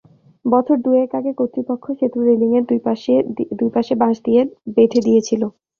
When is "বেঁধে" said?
4.75-4.99